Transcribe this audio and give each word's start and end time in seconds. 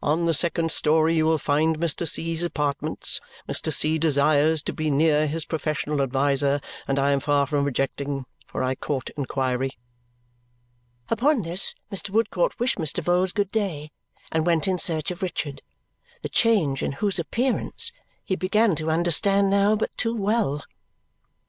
On 0.00 0.26
the 0.26 0.32
second 0.32 0.70
story 0.70 1.16
you 1.16 1.26
will 1.26 1.38
find 1.38 1.76
Mr. 1.80 2.06
C.'s 2.06 2.44
apartments. 2.44 3.20
Mr. 3.48 3.72
C. 3.72 3.98
desires 3.98 4.62
to 4.62 4.72
be 4.72 4.92
near 4.92 5.26
his 5.26 5.44
professional 5.44 6.00
adviser, 6.00 6.60
and 6.86 7.00
I 7.00 7.10
am 7.10 7.18
far 7.18 7.48
from 7.48 7.66
objecting, 7.66 8.24
for 8.46 8.62
I 8.62 8.76
court 8.76 9.10
inquiry." 9.16 9.72
Upon 11.08 11.42
this 11.42 11.74
Mr. 11.90 12.10
Woodcourt 12.10 12.60
wished 12.60 12.78
Mr. 12.78 13.02
Vholes 13.02 13.34
good 13.34 13.50
day 13.50 13.90
and 14.30 14.46
went 14.46 14.68
in 14.68 14.78
search 14.78 15.10
of 15.10 15.20
Richard, 15.20 15.62
the 16.22 16.28
change 16.28 16.80
in 16.84 16.92
whose 16.92 17.18
appearance 17.18 17.90
he 18.24 18.36
began 18.36 18.76
to 18.76 18.88
understand 18.88 19.50
now 19.50 19.74
but 19.74 19.90
too 19.96 20.14
well. 20.14 20.62